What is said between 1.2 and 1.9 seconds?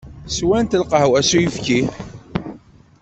s uyefki.